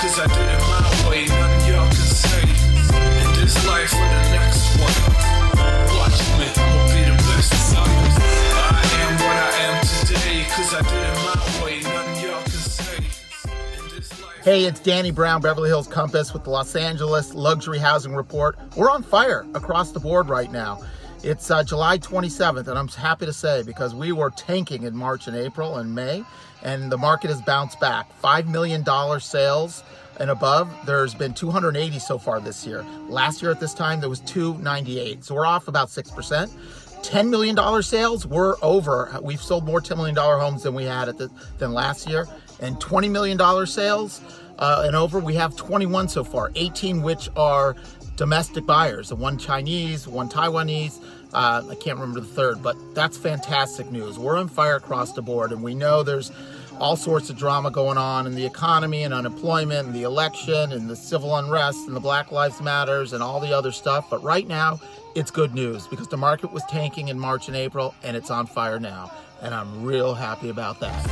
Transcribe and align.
cause 0.00 0.18
I 0.20 0.26
did 0.26 0.36
it 0.36 0.60
my 0.68 1.08
way. 1.08 1.24
Nothing 1.24 1.72
y'all 1.72 1.86
can 1.86 1.94
say. 1.94 2.42
In 2.42 3.28
this 3.40 3.56
life 3.66 3.92
or 3.94 3.96
the 3.96 4.22
next 4.30 4.76
one. 4.76 4.92
Watch 5.96 6.20
me, 6.36 6.46
I'ma 6.52 6.84
be 6.92 7.02
the 7.08 7.16
best 7.24 7.52
of 7.52 7.78
I 7.78 8.82
am 9.00 9.14
what 9.24 9.36
I 9.36 9.52
am 9.64 9.76
today, 10.06 10.44
cause 10.50 10.74
I 10.74 10.82
did 10.82 10.92
it 10.92 11.16
my 11.24 11.64
way. 11.64 11.80
Nothing 11.80 12.28
y'all 12.28 12.42
can 12.42 12.50
say. 12.50 13.00
Hey, 14.42 14.64
it's 14.64 14.80
Danny 14.80 15.10
Brown, 15.10 15.40
Beverly 15.40 15.68
Hills 15.68 15.88
Compass 15.88 16.32
with 16.34 16.44
the 16.44 16.50
Los 16.50 16.76
Angeles 16.76 17.32
Luxury 17.34 17.78
Housing 17.78 18.14
Report. 18.14 18.58
We're 18.76 18.90
on 18.90 19.02
fire 19.02 19.46
across 19.54 19.92
the 19.92 20.00
board 20.00 20.28
right 20.28 20.52
now. 20.52 20.82
It's 21.22 21.50
uh, 21.50 21.64
July 21.64 21.98
27th, 21.98 22.68
and 22.68 22.78
I'm 22.78 22.88
happy 22.88 23.26
to 23.26 23.32
say 23.32 23.62
because 23.62 23.94
we 23.94 24.12
were 24.12 24.30
tanking 24.30 24.82
in 24.82 24.94
March 24.94 25.26
and 25.26 25.36
April 25.36 25.78
and 25.78 25.94
May, 25.94 26.24
and 26.62 26.92
the 26.92 26.98
market 26.98 27.30
has 27.30 27.40
bounced 27.42 27.80
back. 27.80 28.08
$5 28.22 28.46
million 28.46 28.84
sales 29.20 29.82
and 30.20 30.30
above. 30.30 30.70
There's 30.84 31.14
been 31.14 31.32
280 31.32 31.98
so 31.98 32.18
far 32.18 32.38
this 32.40 32.66
year. 32.66 32.84
Last 33.08 33.42
year 33.42 33.50
at 33.50 33.60
this 33.60 33.74
time, 33.74 34.00
there 34.00 34.10
was 34.10 34.20
298. 34.20 35.24
So 35.24 35.34
we're 35.34 35.46
off 35.46 35.68
about 35.68 35.88
6%. 35.88 36.48
$10 37.02 37.28
million 37.30 37.82
sales, 37.82 38.26
we're 38.26 38.56
over. 38.62 39.18
We've 39.22 39.42
sold 39.42 39.64
more 39.64 39.80
$10 39.80 39.96
million 39.96 40.16
homes 40.16 40.64
than 40.64 40.74
we 40.74 40.84
had 40.84 41.08
at 41.08 41.18
the, 41.18 41.30
than 41.58 41.72
last 41.72 42.08
year. 42.08 42.26
And 42.60 42.76
$20 42.76 43.10
million 43.10 43.66
sales 43.66 44.20
uh, 44.58 44.84
and 44.86 44.96
over, 44.96 45.18
we 45.18 45.34
have 45.34 45.56
21 45.56 46.08
so 46.08 46.24
far, 46.24 46.50
18 46.54 47.02
which 47.02 47.28
are 47.36 47.76
domestic 48.16 48.66
buyers, 48.66 49.12
one 49.12 49.38
Chinese, 49.38 50.08
one 50.08 50.28
Taiwanese. 50.28 51.02
Uh, 51.32 51.62
I 51.70 51.74
can't 51.74 51.98
remember 51.98 52.20
the 52.20 52.26
third, 52.26 52.62
but 52.62 52.76
that's 52.94 53.16
fantastic 53.18 53.90
news. 53.92 54.18
We're 54.18 54.38
on 54.38 54.48
fire 54.48 54.76
across 54.76 55.12
the 55.12 55.22
board, 55.22 55.52
and 55.52 55.62
we 55.62 55.74
know 55.74 56.02
there's 56.02 56.32
all 56.78 56.96
sorts 56.96 57.30
of 57.30 57.36
drama 57.36 57.70
going 57.70 57.98
on 57.98 58.26
in 58.26 58.34
the 58.34 58.44
economy 58.44 59.02
and 59.02 59.14
unemployment 59.14 59.86
and 59.86 59.94
the 59.94 60.02
election 60.02 60.72
and 60.72 60.88
the 60.90 60.96
civil 60.96 61.36
unrest 61.36 61.86
and 61.86 61.96
the 61.96 62.00
Black 62.00 62.32
Lives 62.32 62.60
Matters 62.60 63.12
and 63.12 63.22
all 63.22 63.40
the 63.40 63.52
other 63.52 63.72
stuff. 63.72 64.08
But 64.10 64.22
right 64.22 64.46
now, 64.46 64.80
it's 65.14 65.30
good 65.30 65.54
news 65.54 65.86
because 65.86 66.08
the 66.08 66.18
market 66.18 66.52
was 66.52 66.62
tanking 66.68 67.08
in 67.08 67.18
March 67.18 67.48
and 67.48 67.56
April, 67.56 67.94
and 68.02 68.16
it's 68.16 68.30
on 68.30 68.46
fire 68.46 68.80
now. 68.80 69.10
And 69.42 69.54
I'm 69.54 69.84
real 69.84 70.14
happy 70.14 70.48
about 70.48 70.80
that. 70.80 71.06